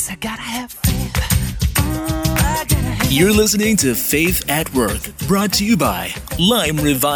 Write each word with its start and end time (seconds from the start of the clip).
Guess 0.00 0.12
I 0.12 0.16
gotta 0.16 0.40
have 0.40 0.72
faith. 0.72 1.12
You're 3.12 3.34
listening 3.34 3.76
to 3.76 3.94
Faith 3.94 4.48
at 4.48 4.72
Work, 4.72 5.02
brought 5.28 5.52
to 5.54 5.64
you 5.66 5.76
by 5.76 6.08
limerevive.org. 6.38 7.12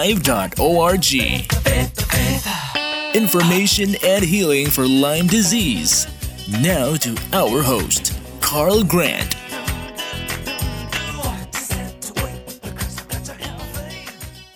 Information 3.16 3.94
and 4.04 4.22
healing 4.22 4.68
for 4.68 4.86
Lyme 4.86 5.28
disease. 5.28 6.06
Now 6.60 6.96
to 6.96 7.16
our 7.32 7.62
host, 7.62 8.20
Carl 8.42 8.84
Grant. 8.84 9.34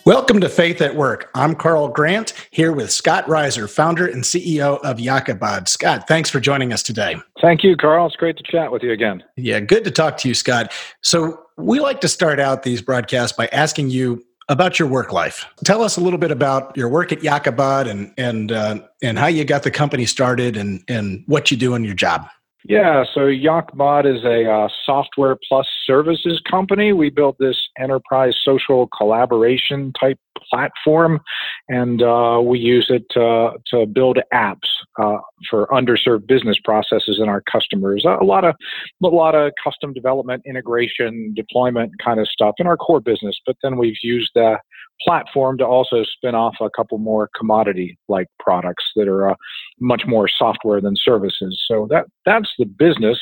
Welcome 0.04 0.40
to 0.40 0.50
Faith 0.50 0.82
at 0.82 0.95
Work. 0.95 1.30
I'm 1.34 1.54
Carl 1.54 1.88
Grant 1.88 2.38
here 2.50 2.72
with 2.72 2.90
Scott 2.90 3.26
Reiser, 3.26 3.70
founder 3.70 4.06
and 4.06 4.24
CEO 4.24 4.80
of 4.80 4.98
Yakabod. 4.98 5.68
Scott, 5.68 6.06
thanks 6.08 6.30
for 6.30 6.40
joining 6.40 6.72
us 6.72 6.82
today. 6.82 7.16
Thank 7.40 7.62
you, 7.62 7.76
Carl. 7.76 8.06
It's 8.06 8.16
great 8.16 8.36
to 8.36 8.42
chat 8.42 8.72
with 8.72 8.82
you 8.82 8.92
again. 8.92 9.22
Yeah, 9.36 9.60
good 9.60 9.84
to 9.84 9.90
talk 9.90 10.16
to 10.18 10.29
you, 10.29 10.34
Scott. 10.34 10.72
So, 11.03 11.44
we 11.56 11.80
like 11.80 12.00
to 12.03 12.08
start 12.08 12.39
out 12.39 12.62
these 12.62 12.80
broadcasts 12.80 13.36
by 13.36 13.48
asking 13.48 13.90
you 13.90 14.25
about 14.48 14.79
your 14.79 14.89
work 14.89 15.12
life. 15.12 15.46
Tell 15.64 15.82
us 15.82 15.96
a 15.96 16.00
little 16.00 16.18
bit 16.18 16.30
about 16.30 16.76
your 16.76 16.89
work 16.89 17.12
at 17.12 17.20
Yakabod 17.20 17.89
and 17.89 18.12
and 18.16 18.53
uh, 18.53 18.80
and 19.03 19.18
how 19.18 19.26
you 19.26 19.44
got 19.44 19.62
the 19.62 19.70
company 19.70 20.06
started 20.06 20.56
and 20.56 20.82
and 20.89 21.22
what 21.26 21.50
you 21.50 21.56
do 21.56 21.75
in 21.75 21.84
your 21.84 21.94
job. 21.94 22.28
Yeah, 22.64 23.04
so 23.14 23.21
Yakabod 23.21 24.04
is 24.04 24.25
a 24.25 24.50
uh, 24.50 24.68
software 24.85 25.39
plus 25.48 25.67
services 25.85 26.40
company. 26.50 26.93
We 26.93 27.08
built 27.08 27.36
this 27.39 27.57
enterprise 27.79 28.36
social 28.44 28.89
collaboration 28.89 29.93
type 29.98 30.18
platform, 30.50 31.21
and 31.68 32.03
uh, 32.03 32.41
we 32.42 32.58
use 32.58 32.89
it 32.91 33.05
to, 33.11 33.53
to 33.69 33.86
build 33.86 34.19
apps 34.34 34.69
uh, 35.00 35.19
for 35.48 35.67
underserved 35.69 36.27
business 36.27 36.58
processes 36.64 37.19
in 37.20 37.28
our 37.28 37.42
customers. 37.42 38.05
A 38.05 38.25
lot 38.25 38.44
of 38.44 38.55
a 39.03 39.06
lot 39.06 39.34
of 39.34 39.53
custom 39.62 39.92
development, 39.92 40.42
integration, 40.45 41.34
deployment 41.34 41.92
kind 42.05 42.19
of 42.19 42.27
stuff 42.29 42.55
in 42.59 42.67
our 42.67 42.77
core 42.77 43.01
business. 43.01 43.36
But 43.47 43.56
then 43.62 43.79
we've 43.79 43.98
used 44.03 44.31
the 44.34 44.59
platform 45.03 45.59
to 45.59 45.65
also 45.65 46.03
spin 46.05 46.35
off 46.35 46.57
a 46.61 46.71
couple 46.71 46.99
more 46.99 47.31
commodity 47.37 47.99
like 48.09 48.27
products 48.39 48.85
that 48.97 49.09
are 49.09 49.31
uh, 49.31 49.35
much 49.81 50.03
more 50.07 50.29
software 50.29 50.81
than 50.81 50.95
services. 50.97 51.63
So 51.69 51.87
that 51.91 52.07
that's 52.25 52.51
the 52.59 52.67
business. 52.67 53.19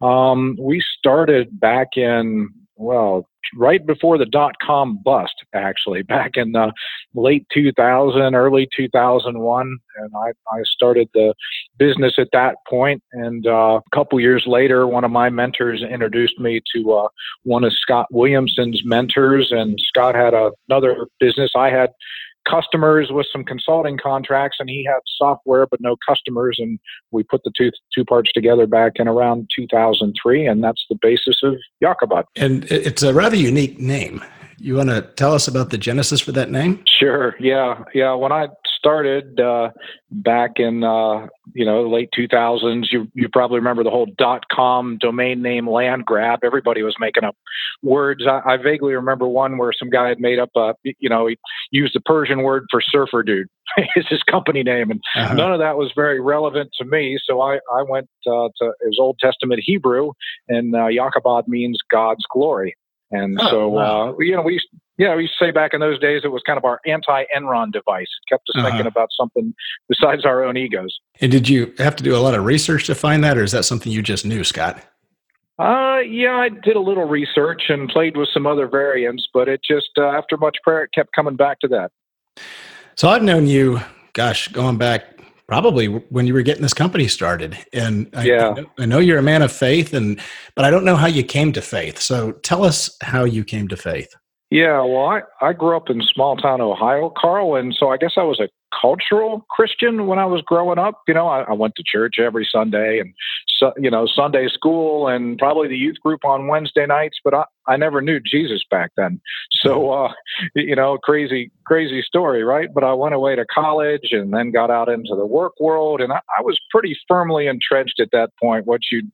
Um, 0.00 0.56
we 0.60 0.82
started 0.98 1.60
back 1.60 1.96
in 1.96 2.50
well 2.76 3.28
right 3.56 3.86
before 3.86 4.18
the 4.18 4.26
dot 4.26 4.54
com 4.62 4.98
bust, 5.04 5.34
actually, 5.54 6.02
back 6.02 6.36
in 6.36 6.52
the 6.52 6.72
late 7.14 7.46
2000, 7.52 8.34
early 8.34 8.68
2001. 8.76 9.78
And 9.96 10.10
I, 10.16 10.28
I 10.54 10.62
started 10.64 11.08
the 11.14 11.34
business 11.78 12.14
at 12.18 12.28
that 12.32 12.56
point. 12.68 13.02
And 13.12 13.46
uh, 13.46 13.80
a 13.84 13.96
couple 13.96 14.20
years 14.20 14.44
later, 14.46 14.86
one 14.86 15.04
of 15.04 15.10
my 15.10 15.30
mentors 15.30 15.82
introduced 15.82 16.38
me 16.38 16.60
to 16.74 16.92
uh, 16.92 17.08
one 17.42 17.64
of 17.64 17.72
Scott 17.72 18.06
Williamson's 18.10 18.82
mentors. 18.84 19.52
And 19.52 19.80
Scott 19.80 20.14
had 20.14 20.34
a, 20.34 20.52
another 20.68 21.06
business. 21.20 21.52
I 21.54 21.70
had 21.70 21.90
customers 22.48 23.10
with 23.10 23.26
some 23.32 23.44
consulting 23.44 23.98
contracts 23.98 24.58
and 24.60 24.68
he 24.68 24.84
had 24.84 25.00
software 25.06 25.66
but 25.66 25.80
no 25.80 25.96
customers 26.06 26.58
and 26.60 26.78
we 27.10 27.22
put 27.22 27.42
the 27.44 27.50
two 27.56 27.70
two 27.94 28.04
parts 28.04 28.30
together 28.32 28.66
back 28.66 28.92
in 28.96 29.08
around 29.08 29.50
2003 29.54 30.46
and 30.46 30.62
that's 30.62 30.84
the 30.90 30.98
basis 31.00 31.40
of 31.42 31.56
Yakabod. 31.82 32.24
And 32.36 32.64
it's 32.70 33.02
a 33.02 33.14
rather 33.14 33.36
unique 33.36 33.78
name. 33.78 34.22
You 34.58 34.76
want 34.76 34.90
to 34.90 35.02
tell 35.02 35.34
us 35.34 35.48
about 35.48 35.70
the 35.70 35.78
genesis 35.78 36.20
for 36.20 36.32
that 36.32 36.50
name? 36.50 36.82
Sure. 36.86 37.34
Yeah. 37.40 37.84
Yeah. 37.92 38.14
When 38.14 38.32
I 38.32 38.48
started 38.84 39.40
uh, 39.40 39.70
back 40.10 40.52
in 40.56 40.84
uh, 40.84 41.26
you 41.54 41.64
know 41.64 41.88
late 41.88 42.10
2000s, 42.16 42.86
you 42.92 43.08
you 43.14 43.28
probably 43.32 43.58
remember 43.58 43.82
the 43.82 43.90
whole 43.90 44.06
dot 44.18 44.44
com 44.52 44.98
domain 44.98 45.42
name 45.42 45.68
land 45.68 46.04
grab. 46.04 46.40
Everybody 46.42 46.82
was 46.82 46.94
making 47.00 47.24
up 47.24 47.36
words. 47.82 48.24
I, 48.26 48.40
I 48.44 48.56
vaguely 48.58 48.94
remember 48.94 49.26
one 49.26 49.58
where 49.58 49.72
some 49.76 49.90
guy 49.90 50.08
had 50.08 50.20
made 50.20 50.38
up 50.38 50.50
a 50.56 50.74
you 50.84 51.08
know 51.08 51.26
he 51.26 51.38
used 51.70 51.94
the 51.94 52.00
Persian 52.00 52.42
word 52.42 52.64
for 52.70 52.80
surfer 52.80 53.22
dude. 53.22 53.48
is 53.96 54.06
his 54.08 54.22
company 54.22 54.62
name, 54.62 54.90
and 54.90 55.00
uh-huh. 55.16 55.34
none 55.34 55.52
of 55.52 55.58
that 55.58 55.76
was 55.76 55.90
very 55.96 56.20
relevant 56.20 56.70
to 56.78 56.84
me. 56.84 57.18
So 57.24 57.40
I 57.40 57.54
I 57.74 57.82
went 57.88 58.08
uh, 58.26 58.48
to 58.58 58.72
his 58.82 58.98
Old 59.00 59.18
Testament 59.18 59.62
Hebrew, 59.64 60.12
and 60.48 60.74
uh, 60.74 60.88
means 61.46 61.78
God's 61.90 62.24
glory. 62.30 62.74
And 63.14 63.38
oh, 63.40 63.50
so, 63.50 63.68
wow. 63.68 64.08
uh, 64.08 64.18
you 64.18 64.34
know, 64.34 64.42
we 64.42 64.54
used, 64.54 64.66
yeah, 64.98 65.14
we 65.14 65.22
used 65.22 65.34
to 65.38 65.44
say 65.44 65.50
back 65.52 65.72
in 65.72 65.80
those 65.80 66.00
days 66.00 66.22
it 66.24 66.28
was 66.28 66.42
kind 66.44 66.58
of 66.58 66.64
our 66.64 66.80
anti-Enron 66.84 67.72
device. 67.72 68.08
It 68.08 68.28
kept 68.28 68.48
us 68.48 68.56
uh-huh. 68.56 68.70
thinking 68.70 68.86
about 68.86 69.10
something 69.16 69.54
besides 69.88 70.24
our 70.24 70.42
own 70.42 70.56
egos. 70.56 70.98
And 71.20 71.30
did 71.30 71.48
you 71.48 71.72
have 71.78 71.94
to 71.96 72.02
do 72.02 72.16
a 72.16 72.18
lot 72.18 72.34
of 72.34 72.44
research 72.44 72.86
to 72.86 72.94
find 72.94 73.22
that, 73.22 73.38
or 73.38 73.44
is 73.44 73.52
that 73.52 73.64
something 73.64 73.92
you 73.92 74.02
just 74.02 74.26
knew, 74.26 74.42
Scott? 74.42 74.82
Uh, 75.58 76.00
yeah, 76.00 76.36
I 76.36 76.48
did 76.48 76.74
a 76.74 76.80
little 76.80 77.04
research 77.04 77.64
and 77.68 77.88
played 77.88 78.16
with 78.16 78.28
some 78.34 78.46
other 78.46 78.66
variants, 78.66 79.28
but 79.32 79.48
it 79.48 79.60
just 79.62 79.90
uh, 79.96 80.08
after 80.08 80.36
much 80.36 80.56
prayer, 80.64 80.82
it 80.82 80.90
kept 80.92 81.10
coming 81.14 81.36
back 81.36 81.60
to 81.60 81.68
that. 81.68 81.92
So 82.96 83.08
I've 83.08 83.22
known 83.22 83.46
you, 83.46 83.80
gosh, 84.14 84.48
going 84.48 84.78
back 84.78 85.13
probably 85.46 85.86
when 85.86 86.26
you 86.26 86.34
were 86.34 86.42
getting 86.42 86.62
this 86.62 86.74
company 86.74 87.08
started. 87.08 87.56
And 87.72 88.08
I, 88.14 88.24
yeah. 88.24 88.48
I 88.48 88.52
know, 88.52 88.66
I, 88.78 88.86
know, 88.86 88.98
you're 88.98 89.18
a 89.18 89.22
man 89.22 89.42
of 89.42 89.52
faith, 89.52 89.94
and 89.94 90.20
but 90.54 90.64
I 90.64 90.70
don't 90.70 90.84
know 90.84 90.96
how 90.96 91.06
you 91.06 91.22
came 91.22 91.52
to 91.52 91.62
faith. 91.62 92.00
So 92.00 92.32
tell 92.32 92.64
us 92.64 92.94
how 93.02 93.24
you 93.24 93.44
came 93.44 93.68
to 93.68 93.76
faith. 93.76 94.14
Yeah, 94.50 94.82
well, 94.82 95.06
I, 95.06 95.22
I 95.40 95.52
grew 95.52 95.76
up 95.76 95.90
in 95.90 96.00
small 96.02 96.36
town 96.36 96.60
Ohio, 96.60 97.12
Carl, 97.16 97.56
and 97.56 97.74
so 97.74 97.88
I 97.88 97.96
guess 97.96 98.12
I 98.16 98.22
was 98.22 98.38
a 98.38 98.48
cultural 98.80 99.46
Christian 99.50 100.06
when 100.06 100.18
I 100.18 100.26
was 100.26 100.42
growing 100.42 100.78
up. 100.78 101.02
You 101.06 101.14
know, 101.14 101.28
I, 101.28 101.42
I 101.42 101.52
went 101.52 101.74
to 101.76 101.82
church 101.84 102.18
every 102.18 102.48
Sunday 102.50 102.98
and, 103.00 103.12
so, 103.58 103.72
you 103.76 103.90
know, 103.90 104.06
Sunday 104.06 104.48
school 104.48 105.06
and 105.06 105.38
probably 105.38 105.68
the 105.68 105.76
youth 105.76 105.96
group 106.02 106.24
on 106.24 106.48
Wednesday 106.48 106.86
nights, 106.86 107.18
but 107.22 107.34
I, 107.34 107.44
I 107.66 107.76
never 107.76 108.00
knew 108.00 108.18
Jesus 108.20 108.62
back 108.68 108.90
then. 108.96 109.20
So, 109.52 109.92
uh, 109.92 110.12
you 110.54 110.74
know, 110.74 110.98
crazy, 110.98 111.52
crazy 111.64 112.02
story, 112.02 112.42
right? 112.42 112.68
But 112.74 112.84
I 112.84 112.92
went 112.94 113.14
away 113.14 113.36
to 113.36 113.46
college 113.46 114.08
and 114.10 114.34
then 114.34 114.50
got 114.50 114.70
out 114.70 114.88
into 114.88 115.14
the 115.14 115.26
work 115.26 115.52
world. 115.60 116.00
And 116.00 116.12
I, 116.12 116.20
I 116.36 116.42
was 116.42 116.58
pretty 116.70 116.98
firmly 117.06 117.46
entrenched 117.46 118.00
at 118.00 118.10
that 118.12 118.30
point, 118.42 118.66
what 118.66 118.80
you'd 118.90 119.10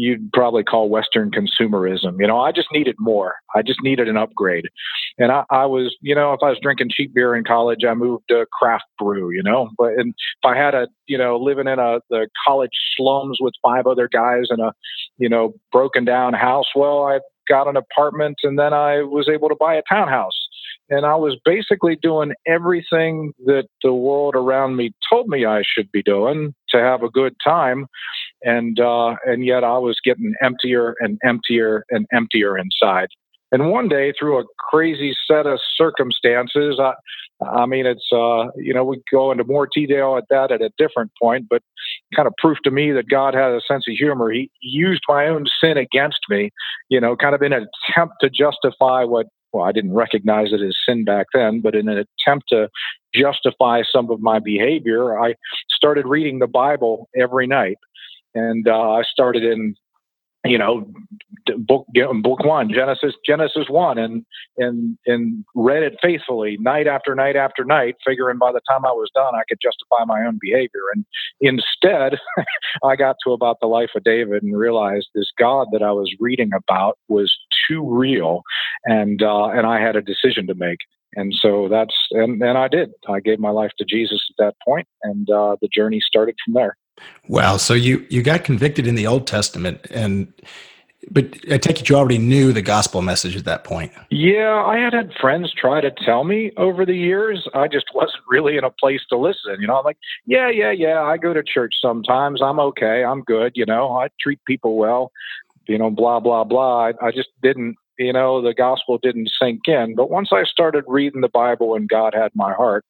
you'd 0.00 0.32
probably 0.32 0.64
call 0.64 0.88
Western 0.88 1.30
consumerism. 1.30 2.16
You 2.18 2.26
know, 2.26 2.40
I 2.40 2.52
just 2.52 2.68
needed 2.72 2.96
more. 2.98 3.34
I 3.54 3.62
just 3.62 3.82
needed 3.82 4.08
an 4.08 4.16
upgrade. 4.16 4.66
And 5.18 5.30
I, 5.30 5.44
I 5.50 5.66
was, 5.66 5.94
you 6.00 6.14
know, 6.14 6.32
if 6.32 6.40
I 6.42 6.48
was 6.48 6.58
drinking 6.62 6.88
cheap 6.90 7.12
beer 7.14 7.34
in 7.36 7.44
college, 7.44 7.84
I 7.86 7.94
moved 7.94 8.24
to 8.28 8.46
craft 8.58 8.84
brew, 8.98 9.30
you 9.30 9.42
know. 9.42 9.70
But 9.76 9.92
and 9.98 10.14
if 10.14 10.44
I 10.44 10.56
had 10.56 10.74
a, 10.74 10.88
you 11.06 11.18
know, 11.18 11.36
living 11.36 11.68
in 11.68 11.78
a 11.78 12.00
the 12.08 12.28
college 12.46 12.70
slums 12.96 13.38
with 13.40 13.54
five 13.62 13.86
other 13.86 14.08
guys 14.08 14.44
in 14.50 14.60
a, 14.60 14.72
you 15.18 15.28
know, 15.28 15.52
broken 15.70 16.04
down 16.04 16.32
house, 16.32 16.66
well, 16.74 17.04
I 17.04 17.20
got 17.48 17.68
an 17.68 17.76
apartment 17.76 18.38
and 18.42 18.58
then 18.58 18.72
I 18.72 19.02
was 19.02 19.28
able 19.28 19.48
to 19.48 19.56
buy 19.58 19.74
a 19.74 19.82
townhouse 19.88 20.48
and 20.90 21.06
I 21.06 21.14
was 21.14 21.38
basically 21.44 21.96
doing 21.96 22.32
everything 22.46 23.32
that 23.46 23.68
the 23.82 23.94
world 23.94 24.34
around 24.34 24.76
me 24.76 24.92
told 25.10 25.28
me 25.28 25.46
I 25.46 25.62
should 25.64 25.90
be 25.92 26.02
doing 26.02 26.52
to 26.70 26.78
have 26.78 27.02
a 27.02 27.08
good 27.08 27.34
time, 27.42 27.86
and 28.42 28.78
uh, 28.80 29.16
and 29.26 29.44
yet 29.44 29.64
I 29.64 29.78
was 29.78 29.98
getting 30.04 30.34
emptier 30.42 30.94
and 31.00 31.18
emptier 31.24 31.84
and 31.90 32.06
emptier 32.12 32.56
inside. 32.58 33.08
And 33.52 33.70
one 33.70 33.88
day, 33.88 34.12
through 34.18 34.38
a 34.38 34.44
crazy 34.70 35.14
set 35.26 35.46
of 35.46 35.58
circumstances, 35.76 36.78
I, 36.80 36.92
I 37.44 37.66
mean, 37.66 37.84
it's 37.84 38.08
uh, 38.12 38.50
you 38.56 38.72
know 38.72 38.84
we 38.84 39.02
go 39.10 39.32
into 39.32 39.44
more 39.44 39.68
detail 39.74 40.16
at 40.16 40.24
that 40.30 40.52
at 40.52 40.62
a 40.62 40.70
different 40.78 41.10
point, 41.20 41.46
but 41.48 41.62
kind 42.14 42.28
of 42.28 42.34
proof 42.38 42.58
to 42.64 42.70
me 42.70 42.92
that 42.92 43.08
God 43.08 43.34
has 43.34 43.54
a 43.54 43.66
sense 43.66 43.84
of 43.88 43.94
humor. 43.96 44.30
He 44.30 44.50
used 44.60 45.02
my 45.08 45.26
own 45.26 45.46
sin 45.62 45.76
against 45.76 46.20
me, 46.28 46.50
you 46.88 47.00
know, 47.00 47.16
kind 47.16 47.34
of 47.34 47.42
in 47.42 47.52
an 47.52 47.66
attempt 47.88 48.14
to 48.20 48.30
justify 48.30 49.04
what 49.04 49.26
well, 49.52 49.64
I 49.64 49.72
didn't 49.72 49.94
recognize 49.94 50.52
it 50.52 50.60
as 50.60 50.76
sin 50.86 51.04
back 51.04 51.26
then, 51.34 51.60
but 51.60 51.74
in 51.74 51.88
an 51.88 51.98
attempt 51.98 52.46
to 52.50 52.68
justify 53.14 53.82
some 53.90 54.10
of 54.10 54.20
my 54.20 54.38
behavior, 54.38 55.18
I 55.20 55.34
started 55.70 56.06
reading 56.06 56.38
the 56.38 56.46
Bible 56.46 57.08
every 57.20 57.46
night. 57.46 57.76
And 58.34 58.68
uh, 58.68 58.92
I 58.92 59.02
started 59.02 59.42
in 59.42 59.74
you 60.44 60.56
know, 60.56 60.90
book 61.58 61.86
book 62.22 62.44
one, 62.44 62.72
Genesis 62.72 63.14
Genesis 63.26 63.66
one, 63.68 63.98
and 63.98 64.24
and 64.56 64.96
and 65.06 65.44
read 65.54 65.82
it 65.82 65.98
faithfully 66.00 66.56
night 66.60 66.86
after 66.86 67.14
night 67.14 67.36
after 67.36 67.64
night, 67.64 67.96
figuring 68.06 68.38
by 68.38 68.50
the 68.50 68.60
time 68.68 68.86
I 68.86 68.92
was 68.92 69.10
done, 69.14 69.34
I 69.34 69.42
could 69.48 69.58
justify 69.62 70.04
my 70.06 70.24
own 70.24 70.38
behavior. 70.40 70.80
And 70.94 71.04
instead, 71.40 72.18
I 72.84 72.96
got 72.96 73.16
to 73.24 73.32
about 73.32 73.58
the 73.60 73.66
life 73.66 73.90
of 73.94 74.04
David 74.04 74.42
and 74.42 74.56
realized 74.56 75.08
this 75.14 75.30
God 75.38 75.68
that 75.72 75.82
I 75.82 75.92
was 75.92 76.10
reading 76.18 76.50
about 76.54 76.98
was 77.08 77.36
too 77.68 77.86
real, 77.86 78.42
and 78.84 79.22
uh, 79.22 79.48
and 79.48 79.66
I 79.66 79.80
had 79.80 79.96
a 79.96 80.02
decision 80.02 80.46
to 80.46 80.54
make. 80.54 80.78
And 81.16 81.34
so 81.34 81.68
that's 81.68 81.94
and 82.12 82.40
and 82.42 82.56
I 82.56 82.68
did. 82.68 82.92
I 83.08 83.20
gave 83.20 83.40
my 83.40 83.50
life 83.50 83.72
to 83.78 83.84
Jesus 83.84 84.26
at 84.30 84.42
that 84.42 84.54
point, 84.64 84.88
and 85.02 85.28
uh, 85.28 85.56
the 85.60 85.68
journey 85.68 86.00
started 86.00 86.36
from 86.44 86.54
there. 86.54 86.76
Wow. 87.28 87.56
So 87.56 87.74
you 87.74 88.06
you 88.10 88.22
got 88.22 88.44
convicted 88.44 88.86
in 88.86 88.94
the 88.94 89.06
Old 89.06 89.26
Testament, 89.26 89.86
and 89.90 90.32
but 91.10 91.26
I 91.50 91.58
take 91.58 91.80
it 91.80 91.88
you 91.88 91.96
already 91.96 92.18
knew 92.18 92.52
the 92.52 92.62
gospel 92.62 93.02
message 93.02 93.36
at 93.36 93.44
that 93.44 93.64
point. 93.64 93.92
Yeah, 94.10 94.62
I 94.64 94.78
had 94.78 94.92
had 94.92 95.12
friends 95.14 95.52
try 95.52 95.80
to 95.80 95.90
tell 95.90 96.24
me 96.24 96.52
over 96.56 96.84
the 96.84 96.94
years. 96.94 97.48
I 97.54 97.68
just 97.68 97.86
wasn't 97.94 98.22
really 98.28 98.56
in 98.56 98.64
a 98.64 98.70
place 98.70 99.00
to 99.10 99.16
listen. 99.16 99.56
You 99.60 99.66
know, 99.66 99.78
I'm 99.78 99.84
like, 99.84 99.98
yeah, 100.26 100.50
yeah, 100.50 100.70
yeah. 100.70 101.02
I 101.02 101.16
go 101.16 101.32
to 101.32 101.42
church 101.42 101.76
sometimes. 101.80 102.42
I'm 102.42 102.60
okay. 102.60 103.04
I'm 103.04 103.22
good. 103.22 103.52
You 103.54 103.66
know, 103.66 103.96
I 103.96 104.08
treat 104.20 104.44
people 104.44 104.76
well. 104.76 105.12
You 105.66 105.78
know, 105.78 105.90
blah 105.90 106.20
blah 106.20 106.44
blah. 106.44 106.86
I, 106.86 106.92
I 107.00 107.10
just 107.12 107.28
didn't 107.42 107.76
you 108.00 108.14
know, 108.14 108.40
the 108.40 108.54
gospel 108.54 108.98
didn't 108.98 109.30
sink 109.40 109.60
in. 109.66 109.94
But 109.94 110.10
once 110.10 110.30
I 110.32 110.44
started 110.44 110.84
reading 110.88 111.20
the 111.20 111.28
Bible 111.28 111.74
and 111.74 111.86
God 111.86 112.14
had 112.14 112.30
my 112.34 112.54
heart 112.54 112.86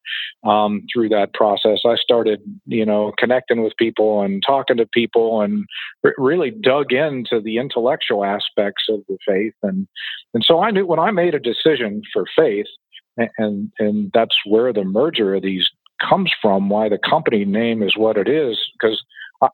um, 0.46 0.86
through 0.92 1.08
that 1.08 1.34
process, 1.34 1.80
I 1.84 1.96
started, 1.96 2.40
you 2.66 2.86
know, 2.86 3.12
connecting 3.18 3.62
with 3.64 3.76
people 3.76 4.22
and 4.22 4.40
talking 4.46 4.76
to 4.76 4.86
people 4.86 5.40
and 5.40 5.64
r- 6.04 6.14
really 6.16 6.52
dug 6.52 6.92
into 6.92 7.40
the 7.40 7.58
intellectual 7.58 8.24
aspects 8.24 8.84
of 8.88 9.00
the 9.08 9.18
faith. 9.26 9.54
And, 9.64 9.88
and 10.32 10.44
so 10.44 10.62
I 10.62 10.70
knew 10.70 10.86
when 10.86 11.00
I 11.00 11.10
made 11.10 11.34
a 11.34 11.40
decision 11.40 12.02
for 12.12 12.24
faith, 12.36 12.66
and, 13.36 13.72
and 13.80 14.12
that's 14.14 14.36
where 14.46 14.72
the 14.72 14.84
merger 14.84 15.34
of 15.34 15.42
these 15.42 15.68
comes 16.00 16.32
from, 16.40 16.68
why 16.68 16.88
the 16.88 16.98
company 16.98 17.44
name 17.44 17.82
is 17.82 17.96
what 17.96 18.16
it 18.16 18.28
is, 18.28 18.56
because 18.78 19.02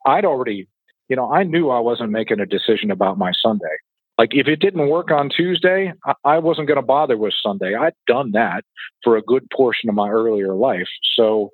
I'd 0.04 0.26
already, 0.26 0.68
you 1.08 1.16
know, 1.16 1.32
I 1.32 1.44
knew 1.44 1.70
I 1.70 1.80
wasn't 1.80 2.10
making 2.10 2.40
a 2.40 2.46
decision 2.46 2.90
about 2.90 3.16
my 3.16 3.32
Sunday. 3.32 3.76
Like 4.18 4.30
if 4.32 4.48
it 4.48 4.60
didn't 4.60 4.88
work 4.88 5.10
on 5.10 5.28
Tuesday, 5.28 5.92
I 6.24 6.38
wasn't 6.38 6.68
going 6.68 6.76
to 6.76 6.82
bother 6.82 7.16
with 7.16 7.34
Sunday. 7.42 7.74
I'd 7.74 7.94
done 8.06 8.32
that 8.32 8.64
for 9.04 9.16
a 9.16 9.22
good 9.22 9.48
portion 9.50 9.88
of 9.88 9.94
my 9.94 10.08
earlier 10.08 10.54
life. 10.54 10.88
So, 11.16 11.50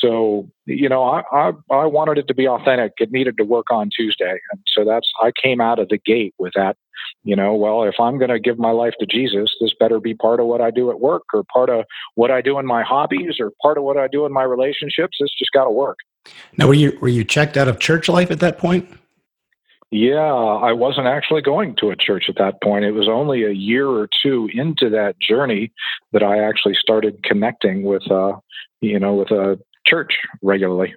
so 0.00 0.48
you 0.64 0.88
know, 0.88 1.04
I, 1.04 1.22
I, 1.32 1.52
I 1.70 1.86
wanted 1.86 2.18
it 2.18 2.28
to 2.28 2.34
be 2.34 2.48
authentic. 2.48 2.92
It 2.98 3.10
needed 3.12 3.36
to 3.38 3.44
work 3.44 3.70
on 3.70 3.90
Tuesday, 3.94 4.38
and 4.52 4.60
so 4.66 4.84
that's 4.84 5.10
I 5.22 5.32
came 5.42 5.60
out 5.60 5.78
of 5.78 5.88
the 5.88 5.98
gate 5.98 6.34
with 6.38 6.52
that. 6.54 6.76
You 7.24 7.36
know, 7.36 7.54
well, 7.54 7.84
if 7.84 7.94
I'm 7.98 8.18
going 8.18 8.30
to 8.30 8.40
give 8.40 8.58
my 8.58 8.70
life 8.70 8.94
to 9.00 9.06
Jesus, 9.06 9.54
this 9.60 9.72
better 9.78 10.00
be 10.00 10.14
part 10.14 10.40
of 10.40 10.46
what 10.46 10.60
I 10.60 10.70
do 10.70 10.90
at 10.90 11.00
work, 11.00 11.24
or 11.34 11.42
part 11.52 11.68
of 11.68 11.84
what 12.14 12.30
I 12.30 12.40
do 12.40 12.58
in 12.58 12.66
my 12.66 12.82
hobbies, 12.82 13.36
or 13.40 13.52
part 13.62 13.76
of 13.76 13.84
what 13.84 13.96
I 13.96 14.08
do 14.08 14.24
in 14.24 14.32
my 14.32 14.44
relationships. 14.44 15.18
It's 15.20 15.36
just 15.36 15.52
got 15.52 15.64
to 15.64 15.70
work. 15.70 15.98
Now, 16.56 16.68
were 16.68 16.74
you 16.74 16.96
were 17.00 17.08
you 17.08 17.24
checked 17.24 17.56
out 17.56 17.68
of 17.68 17.78
church 17.78 18.08
life 18.08 18.30
at 18.30 18.40
that 18.40 18.58
point? 18.58 18.88
Yeah, 19.90 20.18
I 20.18 20.72
wasn't 20.72 21.06
actually 21.06 21.40
going 21.40 21.74
to 21.76 21.90
a 21.90 21.96
church 21.96 22.26
at 22.28 22.36
that 22.36 22.60
point. 22.62 22.84
It 22.84 22.92
was 22.92 23.08
only 23.08 23.44
a 23.44 23.52
year 23.52 23.88
or 23.88 24.08
two 24.22 24.50
into 24.52 24.90
that 24.90 25.18
journey 25.18 25.72
that 26.12 26.22
I 26.22 26.40
actually 26.40 26.74
started 26.74 27.22
connecting 27.22 27.84
with, 27.84 28.08
uh, 28.10 28.34
you 28.82 28.98
know, 28.98 29.14
with 29.14 29.30
a 29.30 29.58
church 29.86 30.18
regularly. 30.42 30.94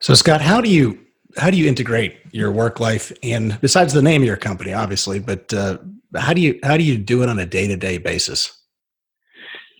So, 0.00 0.12
Scott, 0.12 0.42
how 0.42 0.60
do 0.60 0.68
you 0.68 0.98
how 1.38 1.50
do 1.50 1.56
you 1.56 1.66
integrate 1.66 2.18
your 2.32 2.52
work 2.52 2.78
life 2.78 3.10
and 3.22 3.58
besides 3.62 3.94
the 3.94 4.02
name 4.02 4.20
of 4.20 4.26
your 4.26 4.36
company, 4.36 4.74
obviously, 4.74 5.18
but 5.18 5.52
uh, 5.54 5.78
how 6.14 6.34
do 6.34 6.42
you 6.42 6.58
how 6.62 6.76
do 6.76 6.84
you 6.84 6.98
do 6.98 7.22
it 7.22 7.30
on 7.30 7.38
a 7.38 7.46
day 7.46 7.66
to 7.66 7.76
day 7.76 7.96
basis? 7.96 8.61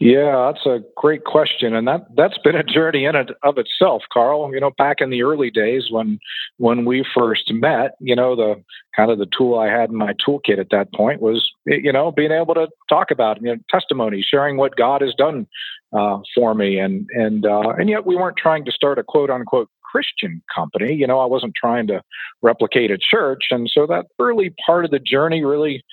Yeah, 0.04 0.50
that's 0.52 0.66
a 0.66 0.81
great 0.96 1.22
question, 1.22 1.76
and 1.76 1.87
that 1.87 2.06
that's 2.16 2.37
been 2.38 2.56
a 2.56 2.64
journey 2.64 3.04
in 3.04 3.14
and 3.14 3.31
of 3.44 3.56
itself, 3.56 4.02
Carl. 4.12 4.52
You 4.52 4.58
know, 4.58 4.72
back 4.76 4.96
in 5.00 5.10
the 5.10 5.22
early 5.22 5.49
days 5.49 5.93
when 5.93 6.19
when 6.56 6.84
we 6.84 7.06
first 7.14 7.52
met, 7.52 7.93
you 8.00 8.16
know, 8.16 8.34
the 8.34 8.60
kind 8.96 9.12
of 9.12 9.19
the 9.19 9.28
tool 9.38 9.56
I 9.56 9.69
had 9.69 9.90
in 9.90 9.96
my 9.96 10.14
toolkit 10.14 10.58
at 10.58 10.70
that 10.70 10.93
point 10.93 11.22
was, 11.22 11.49
you 11.66 11.93
know, 11.93 12.10
being 12.10 12.32
able 12.32 12.54
to 12.54 12.66
talk 12.88 13.12
about 13.12 13.40
you 13.43 13.54
know 13.54 13.56
testimony, 13.70 14.26
sharing 14.28 14.56
what 14.56 14.75
God 14.75 15.02
has 15.02 15.14
done 15.14 15.46
uh, 15.96 16.19
for 16.34 16.52
me, 16.52 16.81
and 16.81 17.06
and 17.14 17.46
uh, 17.46 17.69
and 17.78 17.88
yet 17.88 18.05
we 18.05 18.16
weren't 18.16 18.37
trying 18.37 18.64
to 18.64 18.72
start 18.72 18.98
a 18.98 19.05
quote 19.05 19.31
unquote 19.31 19.69
Christian 19.84 20.43
company. 20.52 20.94
You 20.94 21.06
know, 21.06 21.20
I 21.20 21.26
wasn't 21.26 21.55
trying 21.55 21.87
to 21.87 22.02
replicate 22.43 22.90
a 22.90 22.98
church, 22.98 23.44
and 23.52 23.70
so 23.72 23.87
that 23.87 24.06
early 24.19 24.52
part 24.66 24.84
of 24.84 24.90
the 24.90 24.98
journey 24.98 25.44
really 25.44 25.84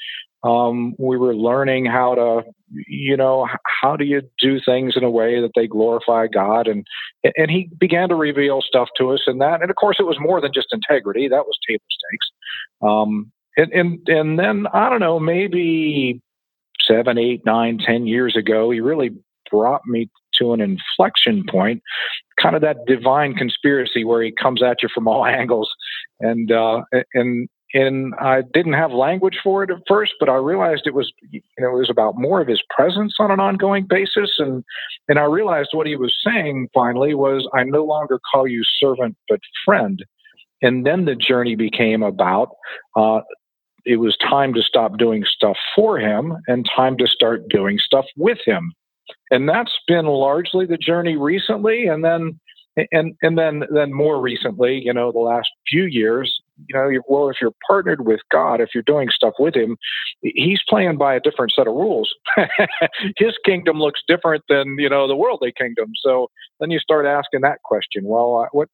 um, 0.44 0.96
we 0.98 1.18
were 1.18 1.36
learning 1.36 1.86
how 1.86 2.16
to 2.16 2.42
you 2.88 3.18
know 3.18 3.48
how 3.82 3.96
do 3.96 4.06
you 4.06 4.22
do 4.40 4.60
things 4.64 4.96
in 4.96 5.04
a 5.04 5.10
way 5.10 5.42
that 5.42 5.52
they 5.56 5.68
glorify 5.68 6.28
god? 6.28 6.68
And 6.68 6.86
and 7.24 7.50
he 7.50 7.70
began 7.80 8.10
to 8.10 8.16
reveal 8.16 8.62
stuff 8.62 8.90
to 8.98 9.12
us 9.12 9.22
and 9.28 9.42
that. 9.42 9.62
And 9.62 9.70
of 9.70 9.76
course 9.76 9.98
it 10.00 10.06
was 10.06 10.18
more 10.20 10.40
than 10.42 10.54
just 10.54 10.68
integrity. 10.72 11.28
That 11.28 11.46
was 11.46 11.58
table 11.68 11.84
stakes. 11.90 12.28
Um, 12.82 13.32
and 13.58 13.72
and 13.74 14.08
and 14.08 14.40
then 14.40 14.68
i 14.74 14.90
don't 14.90 15.00
know 15.00 15.20
maybe 15.20 16.22
seven 16.80 17.18
eight 17.18 17.42
nine 17.46 17.80
ten 17.80 18.06
years 18.06 18.38
ago 18.38 18.70
he 18.70 18.80
really 18.80 19.10
brought 19.50 19.82
me 19.88 20.08
to 20.40 20.54
an 20.54 20.62
inflection 20.62 21.44
point 21.50 21.82
kind 22.42 22.56
of 22.56 22.62
that 22.62 22.86
divine 22.88 23.36
conspiracy 23.36 24.04
where 24.04 24.22
he 24.24 24.32
comes 24.32 24.64
at 24.64 24.82
you 24.82 24.90
from 24.94 25.08
all 25.08 25.26
angles. 25.40 25.70
And 26.20 26.52
uh, 26.52 26.82
and 27.14 27.48
and 27.74 28.14
I 28.20 28.42
didn't 28.54 28.74
have 28.74 28.92
language 28.92 29.38
for 29.44 29.64
it 29.64 29.70
at 29.70 29.78
first, 29.88 30.14
but 30.20 30.30
I 30.30 30.36
realized 30.36 30.84
it 30.86 30.94
was, 30.94 31.12
you 31.30 31.42
know, 31.60 31.70
it 31.76 31.80
was 31.80 31.90
about 31.90 32.18
more 32.18 32.42
of 32.42 32.48
his 32.48 32.62
presence 32.76 33.16
on 33.20 33.32
an 33.32 33.40
ongoing 33.40 33.86
basis, 33.88 34.32
and 34.40 34.64
and 35.08 35.20
I 35.20 35.24
realized 35.24 35.70
what 35.74 35.88
he 35.88 35.96
was 35.96 36.16
saying 36.26 36.70
finally 36.74 37.14
was, 37.14 37.48
I 37.54 37.64
no 37.64 37.84
longer 37.84 38.20
call 38.32 38.48
you 38.48 38.64
servant 38.80 39.16
but 39.28 39.40
friend, 39.66 40.04
and 40.62 40.86
then 40.86 41.06
the 41.06 41.16
journey 41.16 41.56
became 41.56 42.04
about. 42.04 42.50
Uh, 42.96 43.22
it 43.86 43.98
was 43.98 44.18
time 44.18 44.54
to 44.54 44.62
stop 44.62 44.98
doing 44.98 45.24
stuff 45.26 45.58
for 45.76 45.98
him 45.98 46.38
and 46.48 46.66
time 46.76 46.98
to 46.98 47.08
start 47.08 47.48
doing 47.50 47.80
stuff 47.80 48.06
with 48.18 48.38
him. 48.46 48.74
And 49.32 49.48
that's 49.48 49.76
been 49.88 50.06
largely 50.06 50.66
the 50.66 50.78
journey 50.78 51.18
recently. 51.18 51.88
And 51.88 52.04
then 52.04 52.40
and 52.92 53.16
and 53.22 53.38
then 53.38 53.64
then 53.74 53.94
more 53.94 54.22
recently, 54.22 54.82
you 54.84 54.94
know, 54.94 55.12
the 55.12 55.20
last 55.20 55.50
few 55.68 55.86
years, 55.86 56.40
you 56.68 56.76
know, 56.76 57.02
well, 57.08 57.30
if 57.30 57.38
you're 57.42 57.54
partnered 57.66 58.06
with 58.06 58.20
God, 58.32 58.62
if 58.62 58.70
you're 58.74 58.84
doing 58.84 59.10
stuff 59.10 59.34
with 59.40 59.56
Him, 59.56 59.78
He's 60.22 60.62
playing 60.68 60.98
by 60.98 61.16
a 61.16 61.20
different 61.20 61.54
set 61.56 61.68
of 61.68 61.74
rules. 61.74 62.10
His 63.18 63.38
kingdom 63.46 63.80
looks 63.80 64.02
different 64.08 64.44
than 64.50 64.76
you 64.78 64.90
know 64.90 65.08
the 65.08 65.16
worldly 65.16 65.54
kingdom. 65.58 65.92
So 65.96 66.30
then 66.60 66.72
you 66.72 66.80
start 66.80 67.06
asking 67.06 67.42
that 67.42 67.60
question. 67.64 68.04
Well, 68.06 68.46
uh, 68.46 68.48
what? 68.52 68.70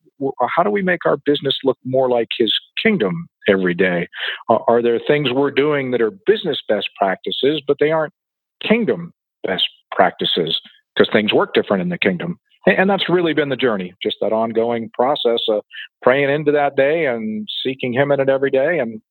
How 0.56 0.64
do 0.64 0.70
we 0.70 0.82
make 0.82 1.06
our 1.06 1.18
business 1.18 1.58
look 1.64 1.78
more 1.84 2.10
like 2.10 2.30
His 2.38 2.54
kingdom 2.82 3.28
every 3.48 3.74
day? 3.74 4.08
are 4.50 4.82
there 4.82 5.00
things 5.00 5.32
we're 5.32 5.52
doing 5.52 5.92
that 5.92 6.02
are 6.02 6.12
business 6.26 6.58
best 6.68 6.90
practices, 6.98 7.62
but 7.68 7.78
they 7.80 7.92
aren't 7.92 8.14
kingdom 8.62 9.14
best 9.46 9.68
practices 9.92 10.60
because 10.96 11.12
things 11.12 11.34
work 11.34 11.54
different 11.54 11.82
in 11.82 11.90
the 11.90 11.98
kingdom? 11.98 12.40
And 12.66 12.90
that's 12.90 13.10
really 13.10 13.34
been 13.34 13.50
the 13.50 13.56
journey 13.56 13.94
just 14.02 14.18
that 14.22 14.34
ongoing 14.34 14.90
process 14.94 15.42
of 15.50 15.64
praying 16.02 16.30
into 16.30 16.52
that 16.52 16.76
day 16.76 17.06
and 17.06 17.48
seeking 17.64 17.94
him 17.94 18.12
in 18.12 18.20
it 18.20 18.30
every 18.30 18.52
day 18.52 18.80
and 18.80 19.02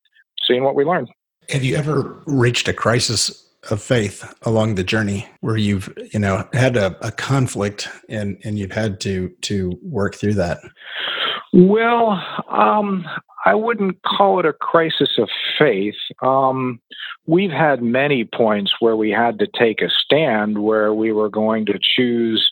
seeing 0.47 0.65
what 0.65 0.75
we 0.75 0.85
learn 0.85 1.07
have 1.49 1.65
you 1.65 1.77
ever 1.77 2.23
reached 2.27 2.69
a 2.69 2.73
crisis 2.73 3.41
of 3.71 3.81
faith 3.81 4.35
along 4.43 4.75
the 4.75 4.85
journey 4.85 5.27
where 5.41 5.57
you've 5.57 5.93
you 6.13 6.19
know 6.19 6.47
had 6.53 6.77
a, 6.77 6.97
a 7.07 7.11
conflict 7.11 7.89
and 8.09 8.39
and 8.45 8.59
you've 8.59 8.73
had 8.73 9.01
to 9.01 9.29
to 9.41 9.79
work 9.83 10.15
through 10.15 10.35
that 10.35 10.61
well 11.53 12.23
um 12.49 13.07
I 13.47 13.55
wouldn't 13.55 14.03
call 14.03 14.41
it 14.41 14.47
a 14.47 14.55
crisis 14.55 15.19
of 15.19 15.29
faith. 15.59 15.95
Um, 16.23 16.81
we've 17.27 17.51
had 17.51 17.83
many 17.83 18.25
points 18.25 18.75
where 18.81 18.97
we 18.97 19.11
had 19.11 19.39
to 19.39 19.47
take 19.47 19.83
a 19.83 19.91
stand 19.91 20.63
where 20.63 20.95
we 20.95 21.13
were 21.13 21.29
going 21.29 21.67
to 21.67 21.79
choose 21.79 22.51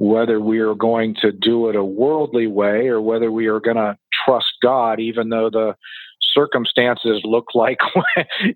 whether 0.00 0.40
we 0.40 0.60
are 0.60 0.74
going 0.74 1.14
to 1.14 1.30
do 1.30 1.68
it 1.68 1.76
a 1.76 1.84
worldly 1.84 2.46
way 2.46 2.88
or 2.88 3.02
whether 3.02 3.30
we 3.30 3.48
are 3.48 3.60
going 3.60 3.76
to 3.76 3.98
trust 4.24 4.54
God, 4.62 4.98
even 4.98 5.28
though 5.28 5.50
the 5.50 5.74
circumstances 6.32 7.20
look 7.22 7.48
like, 7.54 7.80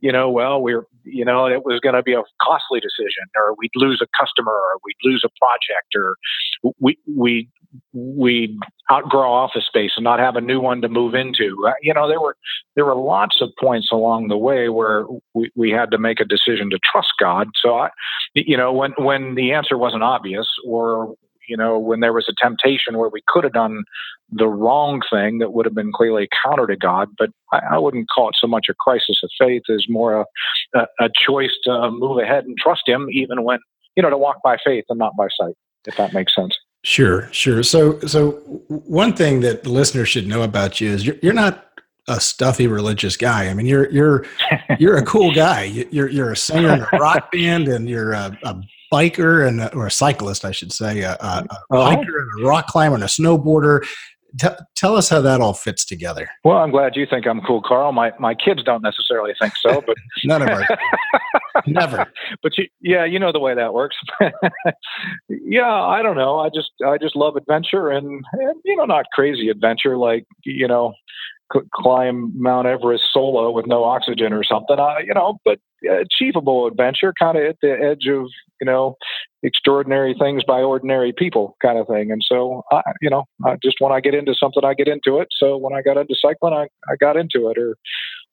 you 0.00 0.10
know, 0.10 0.30
well, 0.30 0.62
we're, 0.62 0.86
you 1.04 1.22
know, 1.22 1.46
it 1.46 1.62
was 1.62 1.80
going 1.80 1.96
to 1.96 2.02
be 2.02 2.14
a 2.14 2.22
costly 2.40 2.80
decision, 2.80 3.24
or 3.36 3.54
we'd 3.58 3.70
lose 3.74 4.00
a 4.02 4.06
customer, 4.18 4.52
or 4.52 4.78
we'd 4.84 4.96
lose 5.04 5.22
a 5.22 5.28
project, 5.38 5.94
or 5.94 6.16
we 6.80 6.96
we 7.06 7.50
we 7.92 8.58
outgrow 8.90 9.30
office 9.30 9.66
space 9.66 9.92
and 9.96 10.04
not 10.04 10.20
have 10.20 10.36
a 10.36 10.40
new 10.40 10.60
one 10.60 10.80
to 10.80 10.88
move 10.88 11.14
into. 11.14 11.62
Uh, 11.66 11.72
you 11.82 11.92
know, 11.92 12.08
there 12.08 12.20
were 12.20 12.36
there 12.74 12.86
were 12.86 12.94
lots 12.94 13.42
of 13.42 13.50
points 13.60 13.88
along 13.92 14.28
the 14.28 14.38
way 14.38 14.70
where 14.70 15.04
we, 15.34 15.50
we 15.54 15.70
had 15.70 15.90
to 15.90 15.98
make 15.98 16.20
a 16.20 16.24
decision 16.24 16.70
to 16.70 16.78
trust 16.90 17.12
God. 17.20 17.48
So 17.62 17.76
I, 17.76 17.90
you 18.34 18.56
know, 18.56 18.72
when 18.72 18.92
when 18.96 19.34
the 19.34 19.52
answer 19.52 19.76
wasn't 19.76 20.04
obvious, 20.04 20.46
or 20.66 21.16
you 21.48 21.56
know, 21.56 21.78
when 21.78 22.00
there 22.00 22.12
was 22.12 22.26
a 22.28 22.34
temptation 22.42 22.96
where 22.98 23.08
we 23.08 23.22
could 23.28 23.44
have 23.44 23.52
done 23.52 23.84
the 24.30 24.48
wrong 24.48 25.00
thing 25.10 25.38
that 25.38 25.52
would 25.52 25.66
have 25.66 25.74
been 25.74 25.92
clearly 25.92 26.28
counter 26.44 26.66
to 26.66 26.76
God. 26.76 27.08
But 27.18 27.30
I, 27.52 27.60
I 27.72 27.78
wouldn't 27.78 28.08
call 28.14 28.28
it 28.28 28.36
so 28.38 28.46
much 28.46 28.66
a 28.68 28.74
crisis 28.74 29.20
of 29.22 29.30
faith 29.38 29.62
as 29.70 29.86
more 29.88 30.20
a, 30.20 30.24
a, 30.78 30.86
a 31.06 31.10
choice 31.14 31.52
to 31.64 31.72
uh, 31.72 31.90
move 31.90 32.18
ahead 32.18 32.44
and 32.44 32.56
trust 32.58 32.82
Him, 32.86 33.08
even 33.10 33.44
when, 33.44 33.58
you 33.96 34.02
know, 34.02 34.10
to 34.10 34.18
walk 34.18 34.36
by 34.42 34.56
faith 34.64 34.84
and 34.88 34.98
not 34.98 35.16
by 35.16 35.28
sight, 35.38 35.54
if 35.86 35.96
that 35.96 36.12
makes 36.12 36.34
sense. 36.34 36.56
Sure, 36.82 37.28
sure. 37.32 37.62
So, 37.62 37.98
so 38.00 38.32
one 38.68 39.14
thing 39.14 39.40
that 39.40 39.62
the 39.62 39.70
listeners 39.70 40.08
should 40.08 40.26
know 40.26 40.42
about 40.42 40.80
you 40.80 40.90
is 40.90 41.06
you're, 41.06 41.16
you're 41.22 41.32
not 41.32 41.66
a 42.08 42.20
stuffy 42.20 42.66
religious 42.66 43.16
guy. 43.16 43.48
I 43.48 43.54
mean, 43.54 43.64
you're 43.64 43.90
you're 43.90 44.26
you're 44.78 44.98
a 44.98 45.04
cool 45.04 45.32
guy. 45.32 45.64
You're 45.64 46.08
you're 46.10 46.32
a 46.32 46.36
singer 46.36 46.74
in 46.74 46.80
a 46.82 46.88
rock 46.98 47.32
band, 47.32 47.68
and 47.68 47.88
you're 47.88 48.12
a, 48.12 48.36
a 48.44 48.60
biker 48.94 49.46
and 49.46 49.74
or 49.74 49.86
a 49.86 49.90
cyclist, 49.90 50.44
I 50.44 50.52
should 50.52 50.72
say, 50.72 51.00
a, 51.00 51.12
a, 51.12 51.14
a 51.14 51.18
uh-huh. 51.20 51.46
biker 51.70 52.22
and 52.22 52.44
a 52.44 52.46
rock 52.46 52.66
climber 52.68 52.94
and 52.94 53.04
a 53.04 53.08
snowboarder. 53.08 53.84
T- 54.40 54.48
tell 54.74 54.96
us 54.96 55.08
how 55.08 55.20
that 55.20 55.40
all 55.40 55.54
fits 55.54 55.84
together. 55.84 56.28
Well, 56.42 56.56
I'm 56.56 56.72
glad 56.72 56.96
you 56.96 57.06
think 57.06 57.24
I'm 57.24 57.40
cool, 57.42 57.62
Carl. 57.62 57.92
My 57.92 58.12
my 58.18 58.34
kids 58.34 58.62
don't 58.64 58.82
necessarily 58.82 59.32
think 59.40 59.54
so, 59.56 59.82
but 59.86 59.96
none 60.24 60.42
of 60.42 60.48
us. 60.48 60.66
Never. 61.66 62.06
But 62.42 62.58
you, 62.58 62.66
yeah, 62.80 63.04
you 63.04 63.18
know 63.18 63.32
the 63.32 63.38
way 63.38 63.54
that 63.54 63.72
works. 63.72 63.96
yeah, 65.28 65.72
I 65.72 66.02
don't 66.02 66.16
know. 66.16 66.40
I 66.40 66.48
just 66.48 66.72
I 66.84 66.98
just 66.98 67.16
love 67.16 67.36
adventure 67.36 67.90
and, 67.90 68.24
and 68.32 68.60
you 68.64 68.76
know 68.76 68.84
not 68.84 69.06
crazy 69.12 69.48
adventure 69.48 69.96
like 69.96 70.26
you 70.44 70.66
know 70.66 70.94
climb 71.74 72.32
Mount 72.34 72.66
Everest 72.66 73.04
solo 73.12 73.50
with 73.50 73.66
no 73.66 73.84
oxygen 73.84 74.32
or 74.32 74.44
something. 74.44 74.78
I, 74.78 75.00
you 75.06 75.14
know, 75.14 75.38
but 75.44 75.58
uh, 75.88 76.00
achievable 76.00 76.66
adventure, 76.66 77.12
kind 77.18 77.36
of 77.36 77.44
at 77.44 77.56
the 77.62 77.72
edge 77.72 78.06
of 78.08 78.26
you 78.60 78.66
know 78.66 78.96
extraordinary 79.42 80.14
things 80.18 80.42
by 80.44 80.60
ordinary 80.62 81.12
people, 81.12 81.56
kind 81.62 81.78
of 81.78 81.86
thing. 81.86 82.10
And 82.10 82.22
so, 82.26 82.62
I, 82.72 82.80
you 83.02 83.10
know, 83.10 83.24
I 83.44 83.56
just 83.62 83.76
when 83.78 83.92
I 83.92 84.00
get 84.00 84.14
into 84.14 84.34
something, 84.34 84.64
I 84.64 84.74
get 84.74 84.88
into 84.88 85.18
it. 85.18 85.28
So 85.38 85.56
when 85.56 85.74
I 85.74 85.82
got 85.82 85.98
into 85.98 86.14
cycling, 86.20 86.54
I, 86.54 86.66
I 86.90 86.96
got 86.98 87.16
into 87.16 87.48
it. 87.50 87.58
Or 87.58 87.76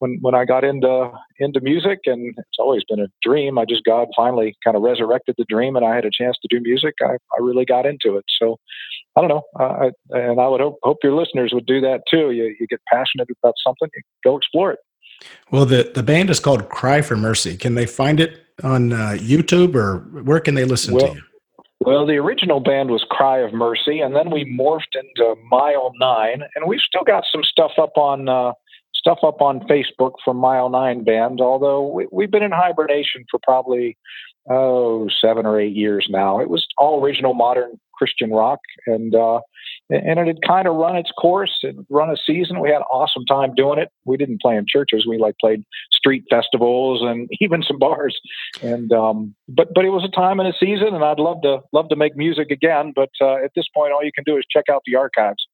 when 0.02 0.18
when 0.22 0.34
I 0.34 0.46
got 0.46 0.64
into 0.64 1.12
into 1.40 1.62
music, 1.62 2.00
and 2.06 2.34
it's 2.38 2.58
always 2.60 2.84
been 2.90 3.00
a 3.00 3.08
dream. 3.22 3.60
I 3.60 3.66
just 3.66 3.84
God 3.84 4.08
finally 4.16 4.56
kind 4.64 4.76
of 4.76 4.82
resurrected 4.82 5.36
the 5.38 5.46
dream, 5.48 5.76
and 5.76 5.86
I 5.86 5.96
had 5.96 6.06
a 6.06 6.12
chance 6.12 6.38
to 6.42 6.48
do 6.50 6.60
music. 6.62 6.96
I, 7.02 7.14
I 7.14 7.40
really 7.40 7.66
got 7.66 7.86
into 7.86 8.18
it. 8.18 8.26
So 8.42 8.58
I 9.16 9.22
don't 9.22 9.30
know, 9.30 9.44
uh, 9.60 9.92
and 10.10 10.42
I 10.42 10.48
would 10.48 10.60
hope 10.60 10.80
hope 10.82 10.98
your 11.04 11.14
listeners 11.14 11.52
would 11.54 11.68
do 11.68 11.80
that 11.82 12.02
too. 12.10 12.32
You 12.32 12.56
you 12.60 12.66
get 12.68 12.82
passionate 12.92 13.28
about 13.44 13.54
something, 13.64 13.90
you 13.96 14.02
go 14.24 14.38
explore 14.38 14.72
it. 14.72 14.80
Well, 15.52 15.66
the 15.66 15.92
the 15.94 16.04
band 16.04 16.32
is 16.32 16.40
called 16.40 16.70
Cry 16.70 17.02
for 17.02 17.16
Mercy. 17.16 17.56
Can 17.56 17.76
they 17.76 17.86
find 17.86 18.20
it 18.20 18.44
on 18.64 18.94
uh, 18.94 19.18
YouTube, 19.20 19.76
or 19.76 20.00
where 20.24 20.40
can 20.40 20.56
they 20.56 20.66
listen 20.66 20.96
well, 20.96 21.10
to 21.10 21.14
you? 21.14 21.22
Well, 21.80 22.08
the 22.08 22.18
original 22.18 22.60
band 22.60 22.90
was 22.90 23.06
Cry 23.10 23.40
of 23.40 23.54
Mercy, 23.54 24.00
and 24.00 24.16
then 24.16 24.32
we 24.32 24.46
morphed 24.46 24.96
into 24.96 25.36
Mile 25.50 25.92
Nine, 26.00 26.42
and 26.56 26.68
we've 26.68 26.80
still 26.80 27.04
got 27.04 27.24
some 27.32 27.44
stuff 27.44 27.74
up 27.78 27.98
on 27.98 28.30
uh, 28.30 28.54
stuff 29.02 29.20
up 29.24 29.42
on 29.42 29.62
Facebook 29.62 30.14
from 30.24 30.38
Mile 30.38 30.70
Nine 30.70 31.04
Band. 31.04 31.42
Although 31.42 32.06
we, 32.12 32.24
have 32.24 32.32
been 32.32 32.44
in 32.44 32.52
hibernation 32.52 33.26
for 33.30 33.40
probably 33.44 33.98
oh 34.50 35.10
seven 35.20 35.46
or 35.46 35.60
eight 35.60 35.76
years 35.76 36.08
now. 36.10 36.40
It 36.40 36.50
was 36.50 36.66
all 36.78 37.04
original 37.04 37.34
modern 37.34 37.80
Christian 37.94 38.32
rock, 38.32 38.60
and 38.88 39.14
uh, 39.14 39.42
and 39.90 40.20
it 40.20 40.28
had 40.28 40.42
kind 40.48 40.68
of 40.68 40.76
run 40.76 40.96
its 40.96 41.12
course. 41.12 41.60
It 41.64 41.76
run 41.90 42.10
a 42.10 42.18
season. 42.18 42.60
We 42.60 42.70
had 42.70 42.78
an 42.78 42.92
awesome 42.92 43.26
time 43.26 43.54
doing 43.56 43.80
it. 43.80 43.90
We 44.06 44.18
didn't 44.18 44.42
play 44.42 44.56
in 44.56 44.66
churches. 44.68 45.06
We 45.08 45.18
like 45.18 45.36
played 45.40 45.64
street 45.92 46.24
festivals 46.30 47.02
and 47.04 47.30
even 47.42 47.64
some 47.64 47.80
bars. 47.80 48.20
And 48.62 48.92
um, 48.92 49.36
but 49.50 49.74
but 49.74 49.86
it 49.86 49.90
was 49.90 50.04
a 50.04 50.16
time 50.16 50.40
and 50.40 50.50
a 50.50 50.58
season, 50.58 50.96
and 50.96 51.04
I'd 51.04 51.20
love 51.20 51.42
to 51.44 51.60
love 51.74 51.90
to 51.90 51.96
make 51.96 52.16
music 52.16 52.52
again. 52.52 52.94
But 52.96 53.10
uh, 53.20 53.36
at 53.36 53.52
this 53.56 53.68
point, 53.76 53.94
all 53.94 54.04
you 54.04 54.12
can 54.14 54.24
do 54.24 54.38
is 54.38 54.46
check 54.50 54.66
out 54.70 54.84
the 54.86 54.96
archives. 54.96 55.46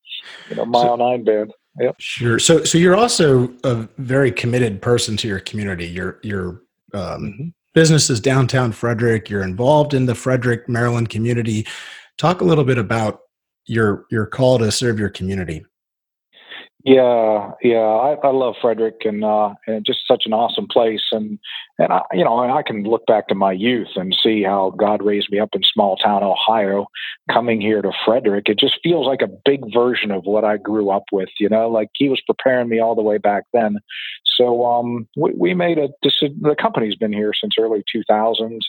You 0.50 0.56
know, 0.56 0.66
Mile 0.66 0.98
so, 0.98 1.10
Nine 1.10 1.24
Band. 1.24 1.54
Yep. 1.79 1.96
Sure. 2.00 2.39
So 2.39 2.63
so 2.63 2.77
you're 2.77 2.96
also 2.96 3.53
a 3.63 3.88
very 3.98 4.31
committed 4.31 4.81
person 4.81 5.15
to 5.17 5.27
your 5.27 5.39
community. 5.39 5.86
Your 5.86 6.19
your 6.24 6.62
um, 6.93 7.24
mm-hmm. 7.24 7.48
business 7.74 8.10
is 8.10 8.19
downtown 8.19 8.72
Frederick. 8.72 9.29
You're 9.29 9.43
involved 9.43 9.93
in 9.93 10.05
the 10.05 10.15
Frederick, 10.15 10.67
Maryland 10.67 11.10
community. 11.10 11.67
Talk 12.17 12.41
a 12.41 12.46
little 12.46 12.63
bit 12.63 12.77
about 12.77 13.19
your 13.65 14.05
your 14.10 14.25
call 14.25 14.57
to 14.60 14.72
serve 14.72 15.00
your 15.00 15.10
community. 15.10 15.65
Yeah, 16.84 17.51
yeah, 17.62 17.79
I, 17.79 18.13
I 18.24 18.31
love 18.31 18.55
Frederick 18.62 18.98
and 19.03 19.24
uh, 19.25 19.55
and 19.65 19.84
just 19.84 20.07
such 20.07 20.24
an 20.25 20.31
awesome 20.34 20.67
place, 20.72 21.01
and 21.12 21.39
and 21.79 21.91
I, 21.91 22.01
you 22.13 22.24
know, 22.24 22.38
I 22.39 22.62
can 22.62 22.84
look 22.84 23.05
back 23.07 23.27
to 23.27 23.36
my 23.36 23.51
youth 23.51 23.89
and 23.96 24.15
see 24.24 24.43
how 24.43 24.69
God 24.77 25.03
raised 25.03 25.29
me 25.31 25.39
up 25.39 25.50
in 25.53 25.62
small 25.63 25.98
town 25.98 26.24
Ohio, 26.24 26.86
coming 27.31 27.60
here 27.60 27.81
to 27.81 27.91
Frederick. 28.05 28.48
It 28.48 28.60
just 28.60 28.75
feels 28.84 29.07
like 29.07 29.22
a 29.24 29.27
big 29.43 29.62
version 29.74 30.12
of 30.12 30.24
what 30.25 30.46
I 30.46 30.57
grew 30.57 30.89
up 30.91 31.03
with, 31.12 31.29
you 31.39 31.50
know, 31.50 31.67
like 31.67 31.89
He 31.96 32.10
was 32.10 32.22
preparing 32.25 32.69
me 32.69 32.79
all 32.79 32.96
the 32.96 33.01
way 33.01 33.17
back 33.17 33.43
then. 33.53 33.77
So 34.38 34.63
um, 34.65 35.07
we, 35.17 35.34
we 35.36 35.53
made 35.55 35.79
a 35.79 35.89
decision. 36.03 36.38
The 36.41 36.55
company's 36.55 36.96
been 36.96 37.12
here 37.12 37.34
since 37.34 37.55
early 37.60 37.84
2000s. 37.93 38.62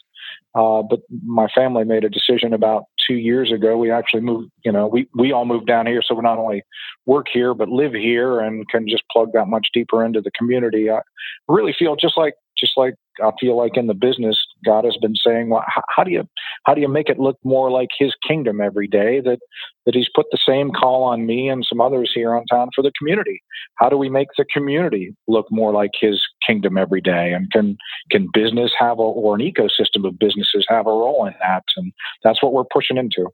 Uh, 0.54 0.82
but 0.82 1.00
my 1.24 1.46
family 1.54 1.84
made 1.84 2.04
a 2.04 2.08
decision 2.10 2.52
about 2.52 2.84
two 3.08 3.16
years 3.16 3.50
ago. 3.50 3.76
We 3.76 3.90
actually 3.90 4.20
moved, 4.20 4.50
you 4.64 4.70
know, 4.70 4.86
we, 4.86 5.08
we 5.14 5.32
all 5.32 5.46
moved 5.46 5.66
down 5.66 5.86
here. 5.86 6.02
So 6.02 6.14
we 6.14 6.22
not 6.22 6.38
only 6.38 6.62
work 7.06 7.26
here, 7.32 7.54
but 7.54 7.68
live 7.68 7.94
here 7.94 8.40
and 8.40 8.68
can 8.68 8.86
just 8.86 9.02
plug 9.10 9.30
that 9.32 9.46
much 9.46 9.68
deeper 9.72 10.04
into 10.04 10.20
the 10.20 10.30
community. 10.32 10.90
I 10.90 11.00
really 11.48 11.74
feel 11.76 11.96
just 11.96 12.18
like 12.18 12.34
just 12.56 12.76
like 12.76 12.94
I 13.22 13.30
feel 13.40 13.56
like 13.56 13.76
in 13.76 13.86
the 13.86 13.94
business, 13.94 14.38
God 14.64 14.84
has 14.84 14.96
been 14.96 15.14
saying, 15.16 15.48
well, 15.48 15.64
how, 15.66 15.82
how, 15.88 16.04
do 16.04 16.10
you 16.10 16.28
how 16.64 16.74
do 16.74 16.80
you 16.80 16.88
make 16.88 17.08
it 17.08 17.18
look 17.18 17.38
more 17.44 17.70
like 17.70 17.88
His 17.98 18.14
kingdom 18.26 18.60
every 18.60 18.86
day? 18.86 19.20
That 19.20 19.38
that 19.86 19.94
He's 19.94 20.08
put 20.14 20.26
the 20.30 20.38
same 20.46 20.70
call 20.70 21.04
on 21.04 21.26
me 21.26 21.48
and 21.48 21.64
some 21.64 21.80
others 21.80 22.12
here 22.14 22.34
on 22.34 22.44
town 22.46 22.68
for 22.74 22.82
the 22.82 22.92
community. 22.98 23.42
How 23.76 23.88
do 23.88 23.96
we 23.96 24.08
make 24.08 24.28
the 24.36 24.44
community 24.52 25.14
look 25.26 25.46
more 25.50 25.72
like 25.72 25.92
His 26.00 26.22
kingdom 26.46 26.76
every 26.76 27.00
day? 27.00 27.32
And 27.32 27.50
can 27.52 27.76
can 28.10 28.28
business 28.32 28.72
have 28.78 28.98
a 28.98 29.02
or 29.02 29.34
an 29.34 29.40
ecosystem 29.40 30.06
of 30.06 30.18
businesses 30.18 30.66
have 30.68 30.86
a 30.86 30.90
role 30.90 31.26
in 31.26 31.34
that? 31.40 31.64
And 31.76 31.92
that's 32.22 32.42
what 32.42 32.52
we're 32.52 32.64
pushing 32.64 32.96
into. 32.96 33.28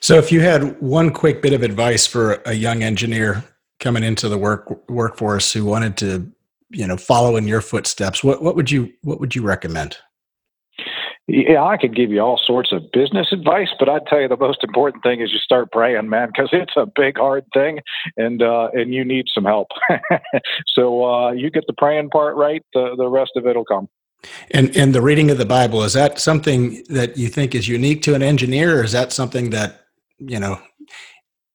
So, 0.00 0.16
if 0.16 0.30
you 0.30 0.40
had 0.40 0.80
one 0.80 1.10
quick 1.10 1.42
bit 1.42 1.52
of 1.52 1.62
advice 1.62 2.06
for 2.06 2.40
a 2.46 2.54
young 2.54 2.82
engineer 2.82 3.44
coming 3.80 4.02
into 4.02 4.28
the 4.28 4.38
work 4.38 4.88
workforce 4.88 5.52
who 5.52 5.64
wanted 5.64 5.96
to 5.98 6.30
you 6.70 6.86
know 6.86 6.96
follow 6.96 7.36
in 7.36 7.46
your 7.46 7.60
footsteps 7.60 8.22
what 8.22 8.42
what 8.42 8.56
would 8.56 8.70
you 8.70 8.92
what 9.02 9.20
would 9.20 9.34
you 9.34 9.42
recommend 9.42 9.96
yeah, 11.28 11.62
I 11.62 11.76
could 11.76 11.94
give 11.94 12.10
you 12.10 12.20
all 12.20 12.40
sorts 12.42 12.72
of 12.72 12.90
business 12.90 13.28
advice, 13.32 13.68
but 13.78 13.86
I'd 13.86 14.06
tell 14.06 14.20
you 14.20 14.28
the 14.28 14.36
most 14.38 14.64
important 14.64 15.02
thing 15.02 15.20
is 15.20 15.30
you 15.30 15.38
start 15.38 15.70
praying, 15.70 16.08
man, 16.08 16.28
because 16.28 16.48
it's 16.52 16.72
a 16.74 16.86
big, 16.86 17.18
hard 17.18 17.44
thing, 17.52 17.80
and 18.16 18.42
uh, 18.42 18.70
and 18.72 18.94
you 18.94 19.04
need 19.04 19.26
some 19.32 19.44
help. 19.44 19.68
so 20.66 21.04
uh, 21.04 21.32
you 21.32 21.50
get 21.50 21.64
the 21.66 21.74
praying 21.74 22.08
part 22.08 22.34
right, 22.36 22.64
the 22.72 22.94
the 22.96 23.08
rest 23.08 23.32
of 23.36 23.46
it'll 23.46 23.66
come. 23.66 23.90
And 24.52 24.74
and 24.74 24.94
the 24.94 25.02
reading 25.02 25.30
of 25.30 25.36
the 25.36 25.44
Bible 25.44 25.82
is 25.82 25.92
that 25.92 26.18
something 26.18 26.82
that 26.88 27.18
you 27.18 27.28
think 27.28 27.54
is 27.54 27.68
unique 27.68 28.00
to 28.02 28.14
an 28.14 28.22
engineer, 28.22 28.80
or 28.80 28.84
is 28.84 28.92
that 28.92 29.12
something 29.12 29.50
that 29.50 29.84
you 30.18 30.40
know 30.40 30.58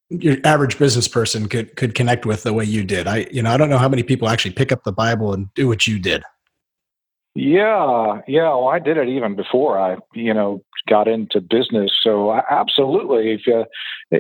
your 0.09 0.37
average 0.43 0.77
business 0.77 1.07
person 1.07 1.49
could 1.49 1.75
could 1.75 1.95
connect 1.95 2.27
with 2.27 2.43
the 2.43 2.53
way 2.53 2.63
you 2.63 2.83
did. 2.83 3.07
I 3.07 3.27
you 3.31 3.41
know 3.41 3.51
I 3.51 3.57
don't 3.57 3.71
know 3.71 3.79
how 3.79 3.89
many 3.89 4.03
people 4.03 4.29
actually 4.29 4.51
pick 4.51 4.71
up 4.71 4.83
the 4.83 4.93
Bible 4.93 5.33
and 5.33 5.51
do 5.55 5.67
what 5.67 5.87
you 5.87 5.97
did. 5.97 6.23
Yeah, 7.35 8.21
yeah. 8.27 8.49
Well, 8.49 8.67
I 8.67 8.77
did 8.77 8.97
it 8.97 9.09
even 9.09 9.35
before 9.35 9.79
I, 9.79 9.97
you 10.13 10.33
know, 10.35 10.63
got 10.87 11.07
into 11.07 11.41
business. 11.41 11.91
So 12.03 12.31
absolutely, 12.51 13.31
if 13.31 13.47
you, 13.47 13.65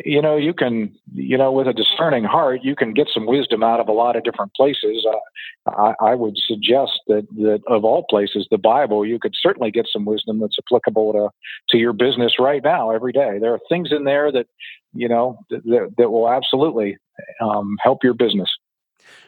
you 0.03 0.19
know, 0.19 0.35
you 0.35 0.51
can, 0.51 0.91
you 1.13 1.37
know, 1.37 1.51
with 1.51 1.67
a 1.67 1.73
discerning 1.73 2.23
heart, 2.23 2.61
you 2.63 2.75
can 2.75 2.91
get 2.91 3.09
some 3.13 3.27
wisdom 3.27 3.61
out 3.61 3.79
of 3.79 3.87
a 3.87 3.91
lot 3.91 4.15
of 4.15 4.23
different 4.23 4.53
places. 4.55 5.05
Uh, 5.07 5.69
I, 5.69 5.93
I 6.01 6.15
would 6.15 6.37
suggest 6.37 7.01
that 7.07 7.27
that 7.35 7.61
of 7.67 7.85
all 7.85 8.03
places, 8.09 8.47
the 8.49 8.57
Bible, 8.57 9.05
you 9.05 9.19
could 9.19 9.33
certainly 9.39 9.69
get 9.69 9.85
some 9.93 10.05
wisdom 10.05 10.39
that's 10.39 10.57
applicable 10.65 11.13
to 11.13 11.29
to 11.69 11.77
your 11.77 11.93
business 11.93 12.39
right 12.39 12.63
now, 12.63 12.89
every 12.89 13.11
day. 13.11 13.37
There 13.39 13.53
are 13.53 13.59
things 13.69 13.91
in 13.91 14.05
there 14.05 14.31
that, 14.31 14.47
you 14.93 15.07
know, 15.07 15.37
that, 15.51 15.93
that 15.99 16.09
will 16.09 16.29
absolutely 16.31 16.97
um, 17.39 17.77
help 17.79 18.03
your 18.03 18.15
business. 18.15 18.49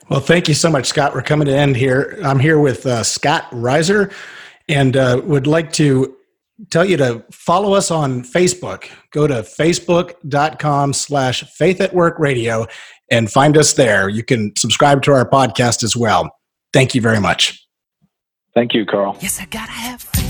Well, 0.09 0.19
thank 0.19 0.47
you 0.47 0.53
so 0.53 0.69
much, 0.69 0.85
Scott. 0.85 1.15
We're 1.15 1.23
coming 1.23 1.47
to 1.47 1.55
end 1.55 1.75
here. 1.75 2.19
I'm 2.23 2.39
here 2.39 2.59
with 2.59 2.85
uh, 2.85 3.03
Scott 3.03 3.49
Reiser 3.51 4.13
and 4.67 4.95
uh, 4.95 5.21
would 5.23 5.47
like 5.47 5.71
to 5.73 6.15
tell 6.69 6.85
you 6.85 6.97
to 6.97 7.23
follow 7.31 7.73
us 7.73 7.89
on 7.91 8.21
Facebook. 8.23 8.87
Go 9.11 9.27
to 9.27 9.35
facebook.com 9.35 10.93
slash 10.93 11.43
faith 11.51 11.81
at 11.81 11.93
work 11.93 12.19
radio 12.19 12.67
and 13.11 13.31
find 13.31 13.57
us 13.57 13.73
there. 13.73 14.07
You 14.09 14.23
can 14.23 14.55
subscribe 14.55 15.01
to 15.03 15.11
our 15.11 15.27
podcast 15.27 15.83
as 15.83 15.95
well. 15.95 16.35
Thank 16.71 16.93
you 16.95 17.01
very 17.01 17.19
much. 17.19 17.65
Thank 18.53 18.73
you, 18.73 18.85
Carl. 18.85 19.17
Yes, 19.21 19.41
I 19.41 19.45
gotta 19.45 19.71
have 19.71 20.01
faith. 20.01 20.21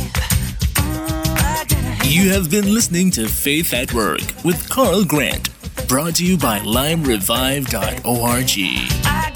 You 2.05 2.29
have 2.29 2.49
been 2.49 2.73
listening 2.73 3.11
to 3.11 3.27
Faith 3.27 3.73
at 3.73 3.93
Work 3.93 4.21
with 4.43 4.69
Carl 4.69 5.03
Grant, 5.03 5.49
brought 5.87 6.15
to 6.15 6.25
you 6.25 6.37
by 6.37 6.59
limerevive.org 6.59 7.65
gotta 9.03 9.19
have 9.19 9.34